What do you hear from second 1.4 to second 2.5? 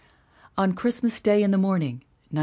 in the Morning, 1908.